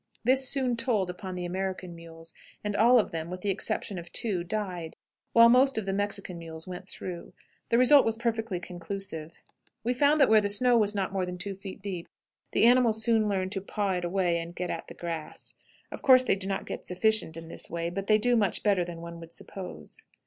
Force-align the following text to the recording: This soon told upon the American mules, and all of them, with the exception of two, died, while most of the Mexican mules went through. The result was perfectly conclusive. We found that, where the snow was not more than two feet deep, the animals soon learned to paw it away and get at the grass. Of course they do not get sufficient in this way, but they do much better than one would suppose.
This 0.23 0.49
soon 0.49 0.75
told 0.77 1.11
upon 1.11 1.35
the 1.35 1.45
American 1.45 1.93
mules, 1.95 2.33
and 2.63 2.75
all 2.75 2.97
of 2.97 3.11
them, 3.11 3.29
with 3.29 3.41
the 3.41 3.51
exception 3.51 3.99
of 3.99 4.11
two, 4.11 4.43
died, 4.43 4.95
while 5.31 5.47
most 5.47 5.77
of 5.77 5.85
the 5.85 5.93
Mexican 5.93 6.39
mules 6.39 6.67
went 6.67 6.87
through. 6.89 7.33
The 7.69 7.77
result 7.77 8.03
was 8.03 8.17
perfectly 8.17 8.59
conclusive. 8.59 9.31
We 9.83 9.93
found 9.93 10.19
that, 10.19 10.27
where 10.27 10.41
the 10.41 10.49
snow 10.49 10.75
was 10.75 10.95
not 10.95 11.13
more 11.13 11.23
than 11.27 11.37
two 11.37 11.53
feet 11.53 11.83
deep, 11.83 12.07
the 12.51 12.65
animals 12.65 13.03
soon 13.03 13.29
learned 13.29 13.51
to 13.51 13.61
paw 13.61 13.91
it 13.91 14.03
away 14.03 14.39
and 14.39 14.55
get 14.55 14.71
at 14.71 14.87
the 14.87 14.95
grass. 14.95 15.53
Of 15.91 16.01
course 16.01 16.23
they 16.23 16.35
do 16.35 16.47
not 16.47 16.65
get 16.65 16.83
sufficient 16.83 17.37
in 17.37 17.47
this 17.47 17.69
way, 17.69 17.91
but 17.91 18.07
they 18.07 18.17
do 18.17 18.35
much 18.35 18.63
better 18.63 18.83
than 18.83 19.01
one 19.01 19.19
would 19.19 19.31
suppose. 19.31 20.03